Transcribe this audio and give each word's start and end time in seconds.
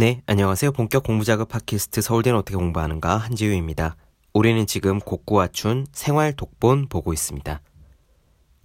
네, 0.00 0.22
안녕하세요. 0.24 0.72
본격 0.72 1.02
공부작업 1.02 1.50
팟캐스트 1.50 2.00
서울대는 2.00 2.38
어떻게 2.38 2.56
공부하는가 2.56 3.18
한지우입니다. 3.18 3.96
올해는 4.32 4.66
지금 4.66 4.98
곡구와 4.98 5.48
춘 5.48 5.86
생활 5.92 6.32
독본 6.32 6.88
보고 6.88 7.12
있습니다. 7.12 7.60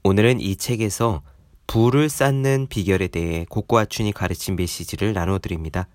오늘은 0.05 0.39
이 0.39 0.55
책에서 0.55 1.23
부를 1.67 2.07
쌓는 2.07 2.67
비결에 2.69 3.07
대해 3.07 3.45
곡구와 3.49 3.83
춘이 3.83 4.13
가르친 4.13 4.55
메시지를 4.55 5.11
나눠드립니다. 5.11 5.89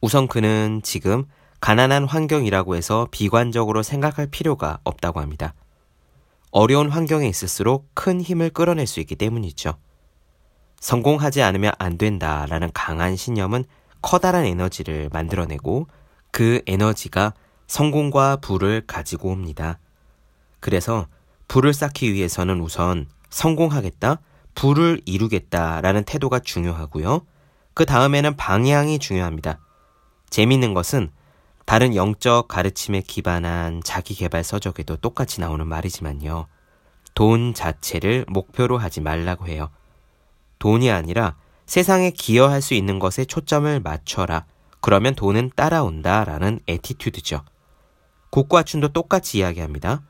우선 0.00 0.28
그는 0.28 0.82
지금 0.84 1.24
가난한 1.60 2.04
환경이라고 2.04 2.76
해서 2.76 3.08
비관적으로 3.10 3.82
생각할 3.82 4.28
필요가 4.28 4.78
없다고 4.84 5.18
합니다. 5.18 5.52
어려운 6.52 6.90
환경에 6.90 7.26
있을수록 7.26 7.90
큰 7.92 8.20
힘을 8.20 8.50
끌어낼 8.50 8.86
수 8.86 9.00
있기 9.00 9.16
때문이죠. 9.16 9.74
성공하지 10.78 11.42
않으면 11.42 11.72
안 11.80 11.98
된다라는 11.98 12.70
강한 12.72 13.16
신념은 13.16 13.64
커다란 14.02 14.44
에너지를 14.44 15.10
만들어내고 15.12 15.86
그 16.30 16.62
에너지가 16.66 17.34
성공과 17.66 18.36
부를 18.36 18.82
가지고 18.86 19.30
옵니다. 19.30 19.78
그래서 20.60 21.06
부를 21.46 21.72
쌓기 21.72 22.12
위해서는 22.12 22.60
우선 22.60 23.06
성공하겠다, 23.30 24.20
부를 24.54 25.00
이루겠다 25.04 25.80
라는 25.80 26.04
태도가 26.04 26.40
중요하고요. 26.40 27.22
그 27.74 27.86
다음에는 27.86 28.36
방향이 28.36 28.98
중요합니다. 28.98 29.58
재밌는 30.30 30.74
것은 30.74 31.10
다른 31.64 31.94
영적 31.94 32.48
가르침에 32.48 33.02
기반한 33.02 33.82
자기 33.84 34.14
개발 34.14 34.42
서적에도 34.42 34.96
똑같이 34.96 35.40
나오는 35.40 35.66
말이지만요. 35.66 36.46
돈 37.14 37.54
자체를 37.54 38.24
목표로 38.28 38.78
하지 38.78 39.00
말라고 39.00 39.48
해요. 39.48 39.70
돈이 40.58 40.90
아니라 40.90 41.36
세상에 41.68 42.10
기여할 42.10 42.62
수 42.62 42.72
있는 42.72 42.98
것에 42.98 43.26
초점을 43.26 43.78
맞춰라. 43.80 44.46
그러면 44.80 45.14
돈은 45.14 45.50
따라온다. 45.54 46.24
라는 46.24 46.60
attitude죠. 46.66 47.42
곡구아춘도 48.30 48.88
똑같이 48.94 49.38
이야기합니다. 49.38 50.02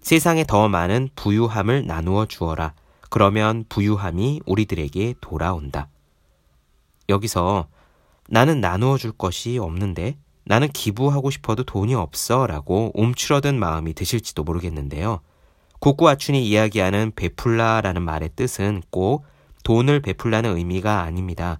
세상에 0.00 0.42
더 0.42 0.68
많은 0.68 1.10
부유함을 1.14 1.86
나누어 1.86 2.26
주어라. 2.26 2.74
그러면 3.08 3.64
부유함이 3.68 4.40
우리들에게 4.46 5.14
돌아온다. 5.20 5.88
여기서 7.08 7.68
나는 8.28 8.60
나누어 8.60 8.98
줄 8.98 9.12
것이 9.12 9.58
없는데 9.58 10.18
나는 10.44 10.66
기부하고 10.66 11.30
싶어도 11.30 11.62
돈이 11.62 11.94
없어 11.94 12.48
라고 12.48 12.90
움츠러든 12.94 13.60
마음이 13.60 13.94
드실지도 13.94 14.42
모르겠는데요. 14.42 15.20
국구아춘이 15.78 16.44
이야기하는 16.48 17.12
베풀라라는 17.14 18.02
말의 18.02 18.30
뜻은 18.34 18.82
꼭 18.90 19.24
돈을 19.66 19.98
베풀라는 19.98 20.56
의미가 20.56 21.00
아닙니다. 21.02 21.58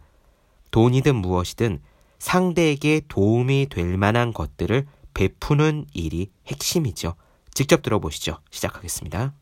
돈이든 0.70 1.16
무엇이든 1.16 1.80
상대에게 2.20 3.00
도움이 3.08 3.66
될 3.68 3.98
만한 3.98 4.32
것들을 4.32 4.86
베푸는 5.12 5.86
일이 5.92 6.30
핵심이죠. 6.46 7.16
직접 7.52 7.82
들어보시죠. 7.82 8.38
시작하겠습니다. 8.52 9.34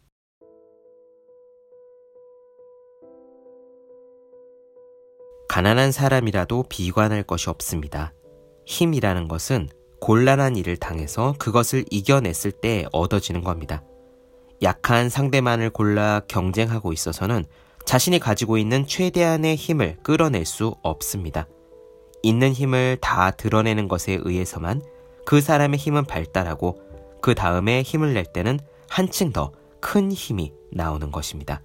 가난한 5.50 5.92
사람이라도 5.92 6.64
비관할 6.70 7.22
것이 7.22 7.50
없습니다. 7.50 8.14
힘이라는 8.64 9.28
것은 9.28 9.68
곤란한 10.00 10.56
일을 10.56 10.78
당해서 10.78 11.34
그것을 11.38 11.84
이겨냈을 11.90 12.50
때 12.50 12.86
얻어지는 12.92 13.44
겁니다. 13.44 13.82
약한 14.62 15.10
상대만을 15.10 15.68
골라 15.68 16.22
경쟁하고 16.28 16.94
있어서는 16.94 17.44
자신이 17.84 18.18
가지고 18.18 18.58
있는 18.58 18.86
최대한의 18.86 19.56
힘을 19.56 19.96
끌어낼 20.02 20.44
수 20.44 20.74
없습니다. 20.82 21.46
있는 22.22 22.52
힘을 22.52 22.98
다 23.00 23.30
드러내는 23.30 23.88
것에 23.88 24.18
의해서만 24.22 24.82
그 25.26 25.40
사람의 25.40 25.78
힘은 25.78 26.04
발달하고 26.04 26.80
그 27.20 27.34
다음에 27.34 27.82
힘을 27.82 28.14
낼 28.14 28.24
때는 28.24 28.58
한층 28.88 29.32
더 29.32 29.52
큰 29.84 30.10
힘이 30.10 30.54
나오는 30.72 31.12
것입니다. 31.12 31.60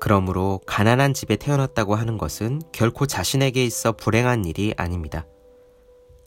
그러므로 0.00 0.60
가난한 0.66 1.14
집에 1.14 1.36
태어났다고 1.36 1.94
하는 1.94 2.18
것은 2.18 2.60
결코 2.72 3.06
자신에게 3.06 3.64
있어 3.64 3.92
불행한 3.92 4.44
일이 4.44 4.74
아닙니다. 4.76 5.26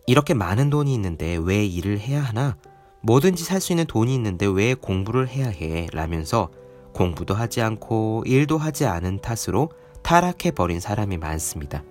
이렇게 0.07 0.33
많은 0.33 0.71
돈이 0.71 0.91
있는데 0.95 1.37
왜 1.39 1.63
일을 1.63 1.99
해야 1.99 2.23
하나? 2.23 2.57
뭐든지 3.03 3.43
살 3.43 3.61
수 3.61 3.71
있는 3.71 3.85
돈이 3.85 4.15
있는데 4.15 4.47
왜 4.47 4.73
공부를 4.73 5.27
해야 5.27 5.47
해? 5.47 5.85
라면서 5.93 6.49
공부도 6.93 7.33
하지 7.33 7.61
않고 7.61 8.23
일도 8.25 8.57
하지 8.57 8.85
않은 8.85 9.19
탓으로 9.21 9.69
타락해 10.01 10.51
버린 10.51 10.79
사람이 10.79 11.17
많습니다. 11.17 11.83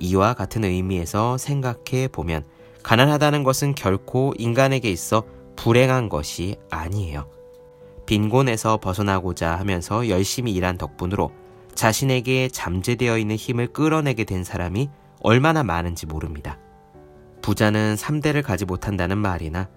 이와 0.00 0.34
같은 0.34 0.64
의미에서 0.64 1.38
생각해 1.38 2.08
보면 2.10 2.44
가난하다는 2.82 3.44
것은 3.44 3.74
결코 3.74 4.34
인간에게 4.38 4.90
있어 4.90 5.24
불행한 5.56 6.08
것이 6.08 6.56
아니에요. 6.70 7.28
빈곤에서 8.06 8.78
벗어나고자 8.78 9.56
하면서 9.56 10.08
열심히 10.08 10.52
일한 10.52 10.76
덕분으로 10.76 11.30
자신에게 11.74 12.48
잠재되어 12.48 13.18
있는 13.18 13.36
힘을 13.36 13.68
끌어내게 13.68 14.24
된 14.24 14.44
사람이 14.44 14.90
얼마나 15.20 15.62
많은지 15.62 16.06
모릅니다. 16.06 16.58
부자는 17.40 17.96
3대를 17.96 18.42
가지 18.42 18.64
못한다는 18.64 19.18
말이나 19.18 19.68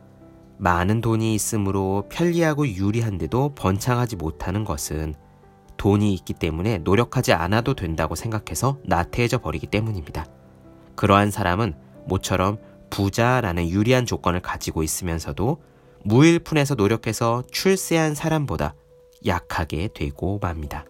많은 0.58 1.02
돈이 1.02 1.36
있으므로 1.36 2.06
편리하고 2.10 2.68
유리한데도 2.68 3.54
번창하지 3.56 4.16
못하는 4.16 4.64
것은 4.64 5.14
돈이 5.78 6.14
있기 6.16 6.34
때문에 6.34 6.80
노력하지 6.80 7.34
않아도 7.34 7.76
된다고 7.76 8.16
생각해서 8.16 8.80
나태해져 8.84 9.38
버리기 9.38 9.68
때문입니다. 9.68 10.26
그러한 10.96 11.30
사람은 11.30 11.76
모처럼 12.06 12.58
부자라는 12.90 13.70
유리한 13.70 14.06
조건을 14.06 14.42
가지고 14.42 14.82
있으면서도 14.82 15.62
무일푼에서 16.04 16.76
노력해서 16.76 17.44
출세한 17.52 18.16
사람보다 18.16 18.74
약하게 19.26 19.90
되고 19.94 20.40
맙니다. 20.42 20.86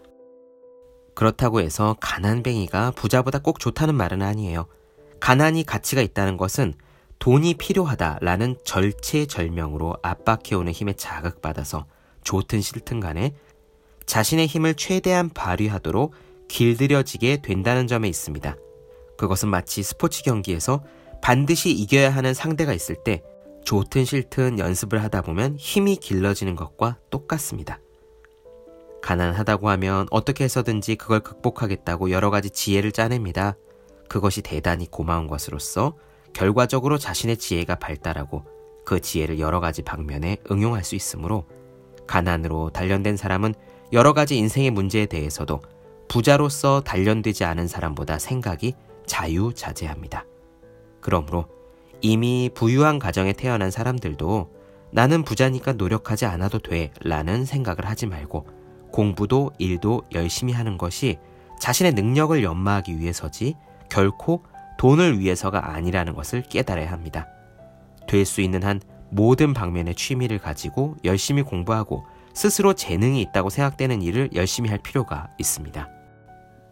그렇다고 1.14 1.60
해서 1.60 1.96
가난뱅이가 2.00 2.92
부자보다 2.92 3.40
꼭 3.40 3.58
좋다는 3.58 3.94
말은 3.96 4.22
아니에요. 4.22 4.66
가난이 5.20 5.64
가치가 5.64 6.00
있다는 6.00 6.36
것은 6.36 6.74
돈이 7.18 7.54
필요하다라는 7.54 8.56
절체절명으로 8.64 9.96
압박해오는 10.02 10.72
힘에 10.72 10.92
자극받아서 10.92 11.86
좋든 12.22 12.60
싫든 12.60 13.00
간에 13.00 13.34
자신의 14.06 14.46
힘을 14.46 14.74
최대한 14.74 15.28
발휘하도록 15.28 16.14
길들여지게 16.48 17.42
된다는 17.42 17.86
점에 17.86 18.08
있습니다. 18.08 18.56
그것은 19.18 19.48
마치 19.48 19.82
스포츠 19.82 20.22
경기에서 20.22 20.82
반드시 21.20 21.70
이겨야 21.70 22.10
하는 22.10 22.32
상대가 22.34 22.72
있을 22.72 22.96
때 23.02 23.22
좋든 23.64 24.04
싫든 24.04 24.58
연습을 24.58 25.02
하다 25.02 25.22
보면 25.22 25.56
힘이 25.58 25.96
길러지는 25.96 26.56
것과 26.56 26.98
똑같습니다. 27.10 27.80
가난하다고 29.02 29.68
하면 29.70 30.06
어떻게 30.10 30.44
해서든지 30.44 30.96
그걸 30.96 31.20
극복하겠다고 31.20 32.10
여러 32.10 32.30
가지 32.30 32.50
지혜를 32.50 32.92
짜냅니다. 32.92 33.56
그것이 34.08 34.40
대단히 34.42 34.90
고마운 34.90 35.26
것으로서 35.26 35.96
결과적으로 36.38 36.98
자신의 36.98 37.36
지혜가 37.36 37.74
발달하고 37.74 38.44
그 38.84 39.00
지혜를 39.00 39.40
여러 39.40 39.58
가지 39.58 39.82
방면에 39.82 40.36
응용할 40.48 40.84
수 40.84 40.94
있으므로 40.94 41.44
가난으로 42.06 42.70
단련된 42.70 43.16
사람은 43.16 43.56
여러 43.92 44.12
가지 44.12 44.36
인생의 44.36 44.70
문제에 44.70 45.06
대해서도 45.06 45.60
부자로서 46.06 46.80
단련되지 46.82 47.42
않은 47.42 47.66
사람보다 47.66 48.20
생각이 48.20 48.74
자유자재합니다. 49.04 50.26
그러므로 51.00 51.46
이미 52.02 52.50
부유한 52.54 53.00
가정에 53.00 53.32
태어난 53.32 53.72
사람들도 53.72 54.48
나는 54.92 55.24
부자니까 55.24 55.72
노력하지 55.72 56.24
않아도 56.26 56.60
돼 56.60 56.92
라는 57.00 57.44
생각을 57.44 57.84
하지 57.86 58.06
말고 58.06 58.46
공부도 58.92 59.50
일도 59.58 60.04
열심히 60.14 60.52
하는 60.52 60.78
것이 60.78 61.18
자신의 61.58 61.94
능력을 61.94 62.40
연마하기 62.44 63.00
위해서지 63.00 63.56
결코 63.90 64.44
돈을 64.78 65.18
위해서가 65.18 65.72
아니라는 65.74 66.14
것을 66.14 66.42
깨달아야 66.42 66.90
합니다. 66.90 67.26
될 68.06 68.24
수 68.24 68.40
있는 68.40 68.62
한 68.64 68.80
모든 69.10 69.52
방면의 69.54 69.94
취미를 69.94 70.38
가지고 70.38 70.96
열심히 71.04 71.42
공부하고 71.42 72.04
스스로 72.34 72.72
재능이 72.74 73.20
있다고 73.22 73.50
생각되는 73.50 74.02
일을 74.02 74.30
열심히 74.34 74.70
할 74.70 74.78
필요가 74.78 75.28
있습니다. 75.38 75.88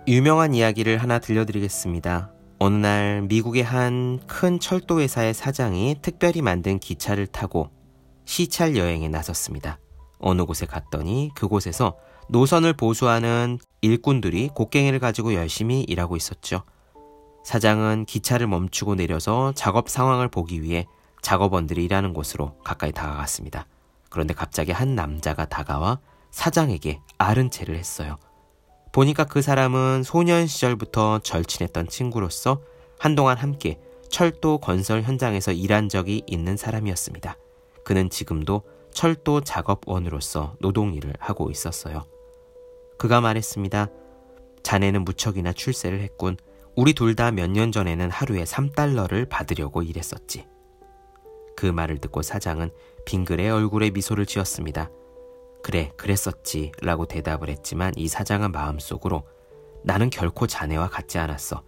유명한 0.09 0.55
이야기를 0.55 0.99
하나 0.99 1.19
들려드리겠습니다. 1.19 2.31
어느 2.59 2.75
날 2.77 3.23
미국의 3.23 3.63
한 3.65 4.21
큰 4.27 4.59
철도 4.61 5.01
회사의 5.01 5.35
사장이 5.35 5.97
특별히 6.01 6.41
만든 6.43 6.79
기차를 6.79 7.27
타고 7.27 7.71
시찰 8.25 8.77
여행에 8.77 9.09
나섰습니다. 9.09 9.79
어느 10.19 10.45
곳에 10.45 10.65
갔더니 10.67 11.31
그곳에서 11.35 11.97
노선을 12.29 12.73
보수하는 12.75 13.59
일꾼들이 13.83 14.49
곡괭이를 14.55 14.99
가지고 15.01 15.35
열심히 15.35 15.83
일하고 15.83 16.17
있었죠. 16.17 16.63
사장은 17.47 18.07
기차를 18.07 18.49
멈추고 18.49 18.97
내려서 18.97 19.53
작업 19.55 19.89
상황을 19.89 20.27
보기 20.27 20.63
위해 20.63 20.85
작업원들이 21.23 21.85
일하는 21.85 22.13
곳으로 22.13 22.59
가까이 22.65 22.91
다가갔습니다. 22.91 23.69
그런데 24.11 24.35
갑자기 24.35 24.73
한 24.73 24.97
남자가 24.97 25.45
다가와 25.45 26.01
사장에게 26.33 26.99
아른 27.19 27.49
체를 27.49 27.77
했어요. 27.77 28.17
보니까 28.91 29.23
그 29.23 29.43
사람은 29.43 30.03
소년 30.03 30.49
시절부터 30.49 31.21
절친했던 31.21 31.87
친구로서 31.87 32.63
한동안 32.99 33.37
함께 33.37 33.79
철도 34.11 34.59
건설 34.59 35.03
현장에서 35.03 35.53
일한 35.53 35.89
적이 35.89 36.25
있는 36.27 36.57
사람이었습니다. 36.57 37.37
그는 37.85 38.11
지금도 38.11 38.63
철도 38.93 39.41
작업원으로서 39.41 40.57
노동 40.61 40.95
일을 40.95 41.13
하고 41.21 41.53
있었어요. 41.53 42.07
그가 42.99 43.21
말했습니다. 43.21 43.87
자네는 44.65 45.05
무척이나 45.05 45.53
출세를 45.53 46.01
했군. 46.01 46.39
우리 46.77 46.93
둘 46.93 47.15
다 47.15 47.31
몇 47.33 47.51
년 47.51 47.73
전에는 47.73 48.11
하루에 48.11 48.45
3달러를 48.45 49.29
받으려고 49.29 49.83
일했었지. 49.83 50.47
그 51.57 51.65
말을 51.65 51.99
듣고 51.99 52.21
사장은 52.21 52.71
빙글의 53.07 53.51
얼굴에 53.51 53.91
미소를 53.91 54.27
지었습니다. 54.27 54.91
그래, 55.63 55.91
그랬었지. 55.97 56.73
라고 56.83 57.07
대답을 57.07 57.49
했지만 57.49 57.93
이 57.97 58.09
사장은 58.09 58.53
마음속으로 58.53 59.27
나는 59.85 60.11
결코 60.11 60.47
자네와 60.47 60.89
같지 60.89 61.19
않았어. 61.19 61.63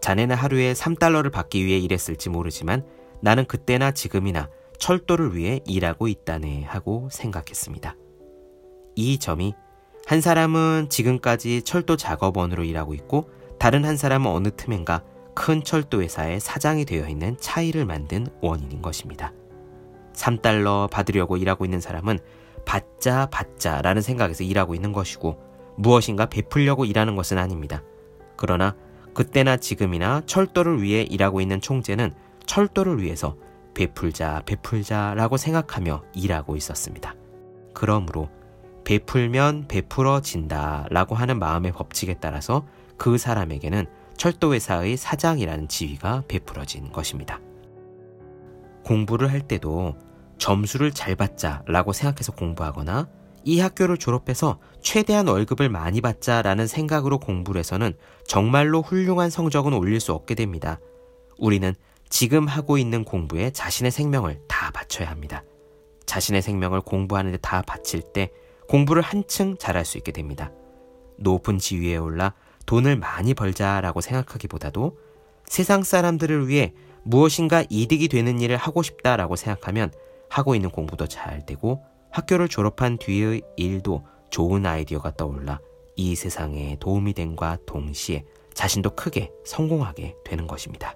자네는 0.00 0.34
하루에 0.34 0.72
3달러를 0.72 1.30
받기 1.30 1.64
위해 1.64 1.78
일했을지 1.78 2.28
모르지만 2.28 2.84
나는 3.20 3.44
그때나 3.44 3.92
지금이나 3.92 4.50
철도를 4.78 5.36
위해 5.36 5.60
일하고 5.66 6.08
있다네 6.08 6.64
하고 6.64 7.08
생각했습니다. 7.12 7.96
이 8.96 9.18
점이 9.18 9.54
한 10.06 10.20
사람은 10.20 10.88
지금까지 10.88 11.62
철도 11.62 11.96
작업원으로 11.96 12.64
일하고 12.64 12.94
있고 12.94 13.30
다른 13.58 13.84
한 13.84 13.96
사람은 13.96 14.30
어느 14.30 14.48
틈엔가 14.56 15.02
큰 15.34 15.62
철도 15.62 16.02
회사의 16.02 16.40
사장이 16.40 16.84
되어 16.84 17.08
있는 17.08 17.36
차이를 17.38 17.84
만든 17.84 18.26
원인인 18.40 18.82
것입니다. 18.82 19.32
3달러 20.14 20.90
받으려고 20.90 21.36
일하고 21.36 21.64
있는 21.64 21.80
사람은 21.80 22.18
받자 22.64 23.26
받자 23.26 23.82
라는 23.82 24.02
생각에서 24.02 24.44
일하고 24.44 24.74
있는 24.74 24.92
것이고 24.92 25.40
무엇인가 25.76 26.26
베풀려고 26.26 26.84
일하는 26.84 27.14
것은 27.14 27.38
아닙니다. 27.38 27.82
그러나 28.36 28.74
그때나 29.14 29.56
지금이나 29.56 30.22
철도를 30.26 30.82
위해 30.82 31.02
일하고 31.02 31.40
있는 31.40 31.60
총재는 31.60 32.12
철도를 32.46 33.00
위해서 33.02 33.36
베풀자 33.74 34.42
베풀자라고 34.44 35.36
생각하며 35.36 36.02
일하고 36.14 36.56
있었습니다. 36.56 37.14
그러므로 37.74 38.28
베풀면 38.84 39.68
베풀어진다라고 39.68 41.14
하는 41.14 41.38
마음의 41.38 41.72
법칙에 41.72 42.14
따라서 42.20 42.66
그 42.98 43.16
사람에게는 43.16 43.86
철도회사의 44.16 44.96
사장이라는 44.96 45.68
지위가 45.68 46.24
베풀어진 46.28 46.92
것입니다. 46.92 47.40
공부를 48.84 49.30
할 49.30 49.40
때도 49.40 49.96
점수를 50.38 50.92
잘 50.92 51.14
받자라고 51.14 51.92
생각해서 51.92 52.32
공부하거나 52.32 53.08
이 53.44 53.60
학교를 53.60 53.96
졸업해서 53.96 54.58
최대한 54.82 55.28
월급을 55.28 55.68
많이 55.68 56.00
받자라는 56.00 56.66
생각으로 56.66 57.18
공부를 57.18 57.60
해서는 57.60 57.94
정말로 58.26 58.82
훌륭한 58.82 59.30
성적은 59.30 59.72
올릴 59.72 60.00
수 60.00 60.12
없게 60.12 60.34
됩니다. 60.34 60.80
우리는 61.38 61.74
지금 62.10 62.46
하고 62.46 62.78
있는 62.78 63.04
공부에 63.04 63.50
자신의 63.50 63.90
생명을 63.90 64.40
다 64.48 64.70
바쳐야 64.72 65.10
합니다. 65.10 65.44
자신의 66.06 66.42
생명을 66.42 66.80
공부하는데 66.80 67.38
다 67.38 67.62
바칠 67.62 68.02
때 68.12 68.30
공부를 68.68 69.02
한층 69.02 69.56
잘할 69.56 69.84
수 69.84 69.98
있게 69.98 70.12
됩니다. 70.12 70.50
높은 71.18 71.58
지위에 71.58 71.96
올라 71.96 72.34
돈을 72.68 72.96
많이 72.96 73.32
벌자라고 73.32 74.02
생각하기보다도 74.02 74.98
세상 75.46 75.82
사람들을 75.82 76.48
위해 76.48 76.74
무엇인가 77.02 77.64
이득이 77.70 78.08
되는 78.08 78.42
일을 78.42 78.58
하고 78.58 78.82
싶다라고 78.82 79.36
생각하면 79.36 79.90
하고 80.28 80.54
있는 80.54 80.68
공부도 80.68 81.06
잘 81.06 81.46
되고 81.46 81.82
학교를 82.10 82.48
졸업한 82.48 82.98
뒤의 82.98 83.40
일도 83.56 84.04
좋은 84.28 84.66
아이디어가 84.66 85.16
떠올라 85.16 85.60
이 85.96 86.14
세상에 86.14 86.76
도움이 86.78 87.14
됨과 87.14 87.56
동시에 87.64 88.26
자신도 88.52 88.90
크게 88.90 89.32
성공하게 89.46 90.16
되는 90.26 90.46
것입니다. 90.46 90.94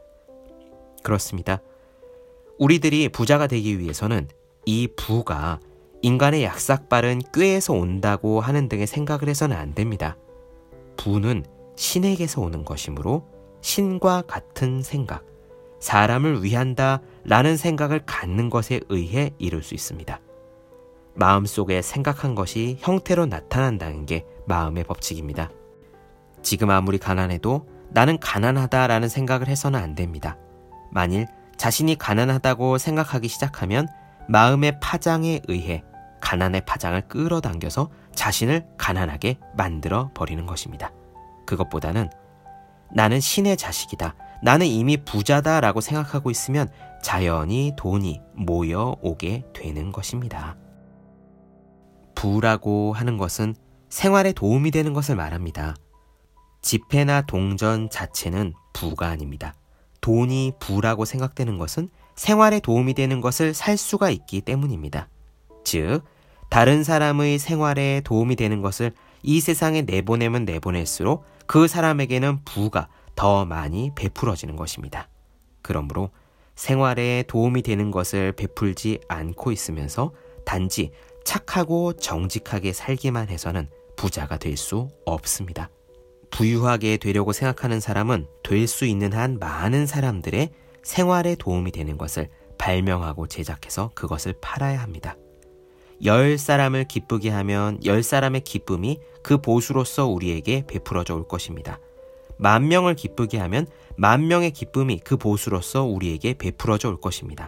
그렇습니다. 1.03 1.63
우리들이 2.59 3.09
부자가 3.09 3.47
되기 3.47 3.79
위해서는 3.79 4.29
이 4.67 4.89
부가 4.95 5.59
인간의 6.03 6.45
약삭빠른 6.45 7.23
꾀에서 7.33 7.73
온다고 7.73 8.41
하는 8.41 8.69
등의 8.69 8.87
생각을 8.87 9.29
해서는 9.29 9.57
안 9.57 9.75
됩니다. 9.75 10.19
부는 10.99 11.45
신에게서 11.77 12.41
오는 12.41 12.65
것이므로 12.65 13.27
신과 13.61 14.23
같은 14.23 14.83
생각, 14.83 15.25
사람을 15.81 16.45
위한다 16.45 17.01
라는 17.25 17.57
생각을 17.57 18.01
갖는 18.07 18.51
것에 18.51 18.81
의해 18.89 19.31
이룰 19.39 19.63
수 19.63 19.75
있습니다. 19.75 20.21
마음속에 21.15 21.83
생각한 21.83 22.35
것이 22.35 22.77
형태로 22.81 23.27
나타난다는 23.27 24.07
게 24.07 24.25
마음의 24.47 24.85
법칙입니다. 24.85 25.51
지금 26.43 26.71
아무리 26.71 26.99
가난해도 26.99 27.67
나는 27.91 28.19
가난하다라는 28.19 29.09
생각을 29.09 29.49
해서는 29.49 29.79
안 29.79 29.95
됩니다. 29.95 30.39
만일 30.91 31.27
자신이 31.57 31.97
가난하다고 31.97 32.79
생각하기 32.79 33.29
시작하면 33.29 33.87
마음의 34.29 34.81
파장에 34.81 35.41
의해 35.49 35.85
가난의 36.21 36.65
파장을 36.65 37.01
끌어당겨서 37.09 37.91
자신을 38.15 38.67
가난하게 38.79 39.39
만들어 39.57 40.11
버리는 40.15 40.47
것입니다. 40.47 40.93
그것보다는 41.47 42.11
나는 42.95 43.21
신의 43.21 43.57
자식이다. 43.57 44.15
나는 44.43 44.67
이미 44.67 44.97
부자다 44.97 45.61
라고 45.61 45.81
생각하고 45.81 46.31
있으면 46.31 46.69
자연히 47.03 47.73
돈이 47.77 48.21
모여오게 48.35 49.45
되는 49.55 49.93
것입니다. 49.93 50.57
부라고 52.15 52.93
하는 52.93 53.17
것은 53.17 53.55
생활에 53.89 54.33
도움이 54.33 54.71
되는 54.71 54.93
것을 54.93 55.17
말합니다. 55.17 55.75
지폐나 56.61 57.23
동전 57.23 57.91
자체는 57.91 58.55
부가 58.73 59.09
아닙니다. 59.09 59.55
돈이 60.01 60.53
부라고 60.61 61.05
생각되는 61.05 61.59
것은 61.59 61.89
생활에 62.15 62.61
도움이 62.61 62.95
되는 62.95 63.21
것을 63.21 63.55
살 63.55 63.77
수가 63.77 64.11
있기 64.11 64.41
때문입니다. 64.43 65.09
즉, 65.65 66.03
다른 66.51 66.85
사람의 66.85 67.39
생활에 67.39 68.03
도움이 68.05 68.37
되는 68.37 68.61
것을 68.61 68.93
이 69.23 69.41
세상에 69.41 69.83
내보내면 69.83 70.45
내보낼수록 70.45 71.25
그 71.47 71.69
사람에게는 71.69 72.45
부가 72.45 72.89
더 73.15 73.45
많이 73.45 73.93
베풀어지는 73.95 74.57
것입니다. 74.57 75.09
그러므로 75.63 76.11
생활에 76.55 77.25
도움이 77.27 77.63
되는 77.63 77.91
것을 77.91 78.33
베풀지 78.33 79.01
않고 79.09 79.53
있으면서 79.53 80.13
단지 80.45 80.93
착하고 81.25 81.95
정직하게 81.95 82.73
살기만 82.73 83.29
해서는 83.29 83.69
부자가 83.97 84.37
될 84.39 84.57
수 84.57 84.89
없습니다. 85.07 85.71
부유하게 86.31 86.97
되려고 86.97 87.33
생각하는 87.33 87.79
사람은 87.81 88.27
될 88.43 88.67
수 88.67 88.87
있는 88.87 89.13
한 89.13 89.39
많은 89.39 89.87
사람들의 89.87 90.51
생활에 90.83 91.37
도움이 91.37 91.71
되는 91.73 91.97
것을 91.99 92.29
발명하고 92.59 93.27
제작해서 93.27 93.91
그것을 93.95 94.35
팔아야 94.41 94.81
합니다. 94.81 95.17
열 96.05 96.37
사람을 96.39 96.85
기쁘게 96.85 97.31
하면 97.31 97.79
열 97.85 98.03
사람의 98.03 98.43
기쁨이 98.43 98.99
그 99.23 99.39
보수로서 99.39 100.07
우리에게 100.07 100.65
베풀어져 100.67 101.15
올 101.15 101.29
것입니다. 101.29 101.79
만 102.39 102.67
명을 102.69 102.95
기쁘게 102.95 103.39
하면 103.39 103.67
만 103.97 104.27
명의 104.27 104.51
기쁨이 104.51 104.99
그 104.99 105.17
보수로서 105.17 105.85
우리에게 105.85 106.35
베풀어져 106.35 106.89
올 106.89 107.01
것입니다. 107.01 107.47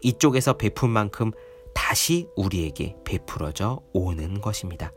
이쪽에서 0.00 0.54
베푼 0.54 0.90
만큼 0.90 1.30
다시 1.74 2.26
우리에게 2.36 2.96
베풀어져 3.04 3.80
오는 3.92 4.40
것입니다. 4.40 4.92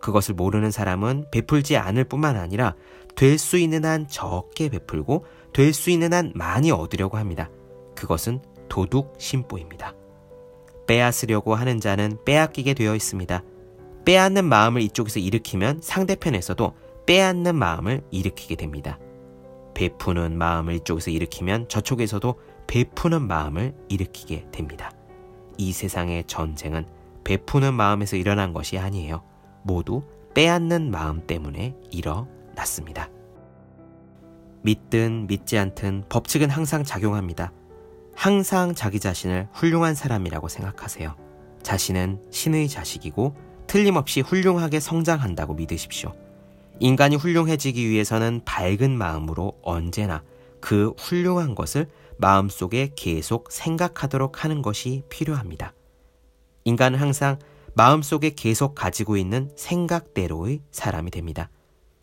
그것을 0.00 0.34
모르는 0.34 0.70
사람은 0.70 1.26
베풀지 1.30 1.76
않을 1.76 2.04
뿐만 2.04 2.36
아니라 2.36 2.74
될 3.14 3.38
수 3.38 3.58
있는 3.58 3.84
한 3.84 4.08
적게 4.08 4.68
베풀고 4.68 5.24
될 5.52 5.72
수 5.72 5.90
있는 5.90 6.12
한 6.12 6.32
많이 6.34 6.70
얻으려고 6.70 7.16
합니다. 7.16 7.50
그것은 7.96 8.40
도둑 8.68 9.14
심보입니다. 9.18 9.94
빼앗으려고 10.88 11.54
하는 11.54 11.80
자는 11.80 12.18
빼앗기게 12.24 12.74
되어 12.74 12.96
있습니다. 12.96 13.42
빼앗는 14.04 14.46
마음을 14.46 14.82
이쪽에서 14.82 15.20
일으키면 15.20 15.80
상대편에서도 15.82 16.74
빼앗는 17.06 17.54
마음을 17.54 18.02
일으키게 18.10 18.56
됩니다. 18.56 18.98
베푸는 19.74 20.36
마음을 20.36 20.74
이쪽에서 20.74 21.10
일으키면 21.10 21.68
저쪽에서도 21.68 22.40
베푸는 22.66 23.22
마음을 23.22 23.74
일으키게 23.88 24.50
됩니다. 24.50 24.90
이 25.58 25.72
세상의 25.72 26.24
전쟁은 26.26 26.86
베푸는 27.22 27.74
마음에서 27.74 28.16
일어난 28.16 28.52
것이 28.52 28.78
아니에요. 28.78 29.22
모두 29.62 30.02
빼앗는 30.34 30.90
마음 30.90 31.26
때문에 31.26 31.76
일어났습니다. 31.90 33.10
믿든 34.62 35.26
믿지 35.26 35.58
않든 35.58 36.04
법칙은 36.08 36.50
항상 36.50 36.82
작용합니다. 36.82 37.52
항상 38.18 38.74
자기 38.74 38.98
자신을 38.98 39.46
훌륭한 39.52 39.94
사람이라고 39.94 40.48
생각하세요. 40.48 41.14
자신은 41.62 42.20
신의 42.32 42.68
자식이고 42.68 43.36
틀림없이 43.68 44.22
훌륭하게 44.22 44.80
성장한다고 44.80 45.54
믿으십시오. 45.54 46.12
인간이 46.80 47.14
훌륭해지기 47.14 47.88
위해서는 47.88 48.40
밝은 48.44 48.90
마음으로 48.98 49.60
언제나 49.62 50.24
그 50.58 50.94
훌륭한 50.98 51.54
것을 51.54 51.86
마음속에 52.16 52.90
계속 52.96 53.52
생각하도록 53.52 54.42
하는 54.42 54.62
것이 54.62 55.04
필요합니다. 55.08 55.72
인간은 56.64 56.98
항상 56.98 57.38
마음속에 57.74 58.30
계속 58.30 58.74
가지고 58.74 59.16
있는 59.16 59.48
생각대로의 59.54 60.62
사람이 60.72 61.12
됩니다. 61.12 61.50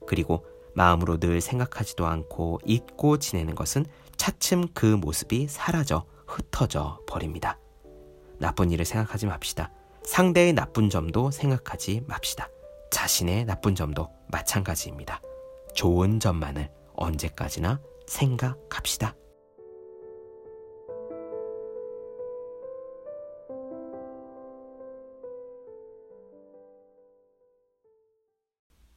그리고 0.07 0.45
마음으로 0.75 1.17
늘 1.17 1.41
생각하지도 1.41 2.05
않고 2.05 2.61
잊고 2.65 3.19
지내는 3.19 3.53
것은 3.53 3.85
차츰 4.17 4.67
그 4.73 4.85
모습이 4.85 5.47
사라져 5.47 6.05
흩어져 6.27 6.99
버립니다. 7.07 7.59
나쁜 8.39 8.71
일을 8.71 8.85
생각하지 8.85 9.27
맙시다. 9.27 9.71
상대의 10.03 10.53
나쁜 10.53 10.89
점도 10.89 11.31
생각하지 11.31 12.03
맙시다. 12.07 12.49
자신의 12.91 13.45
나쁜 13.45 13.75
점도 13.75 14.09
마찬가지입니다. 14.27 15.21
좋은 15.73 16.19
점만을 16.19 16.71
언제까지나 16.95 17.79
생각합시다. 18.07 19.15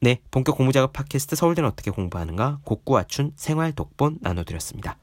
네, 0.01 0.21
본격 0.31 0.57
공부작업 0.57 0.93
팟캐스트 0.93 1.35
서울대는 1.35 1.69
어떻게 1.69 1.91
공부하는가 1.91 2.61
곡구와춘 2.65 3.33
생활 3.35 3.73
독본 3.73 4.19
나눠드렸습니다. 4.21 4.97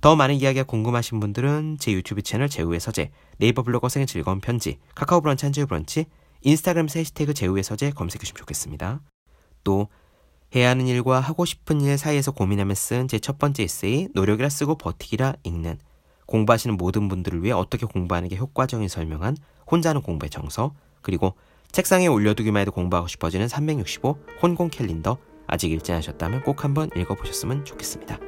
더 0.00 0.14
많은 0.14 0.36
이야기가 0.36 0.64
궁금하신 0.64 1.18
분들은 1.20 1.78
제 1.80 1.92
유튜브 1.92 2.22
채널 2.22 2.48
제우의 2.48 2.78
서재, 2.78 3.10
네이버 3.38 3.62
블로그 3.62 3.88
생의 3.88 4.06
즐거운 4.06 4.40
편지, 4.40 4.78
카카오 4.94 5.20
브런치 5.20 5.44
한주의 5.44 5.66
브런치, 5.66 6.06
인스타그램 6.42 6.86
해시태그 6.94 7.34
제우의 7.34 7.64
서재 7.64 7.90
검색해 7.90 8.20
주시면 8.20 8.38
좋겠습니다. 8.38 9.00
또 9.64 9.88
해야 10.54 10.70
하는 10.70 10.86
일과 10.86 11.20
하고 11.20 11.44
싶은 11.44 11.80
일 11.80 11.98
사이에서 11.98 12.30
고민하며 12.30 12.74
쓴 12.74 13.08
제 13.08 13.18
첫 13.18 13.38
번째 13.38 13.64
에세이 13.64 14.08
노력이라 14.14 14.48
쓰고 14.48 14.76
버티기라 14.76 15.34
읽는 15.42 15.78
공부하시는 16.26 16.76
모든 16.76 17.08
분들을 17.08 17.42
위해 17.42 17.52
어떻게 17.52 17.84
공부하는 17.84 18.28
게 18.28 18.36
효과적인 18.36 18.88
설명한 18.88 19.36
혼자 19.70 19.90
하는 19.90 20.00
공부의 20.00 20.30
정서 20.30 20.74
그리고 21.02 21.34
책상에 21.72 22.06
올려두기만 22.06 22.62
해도 22.62 22.70
공부하고 22.70 23.08
싶어지는 23.08 23.48
365 23.48 24.16
혼공 24.42 24.70
캘린더 24.70 25.18
아직 25.46 25.72
읽지 25.72 25.92
않으셨다면 25.92 26.44
꼭 26.44 26.64
한번 26.64 26.88
읽어보셨으면 26.96 27.64
좋겠습니다. 27.64 28.27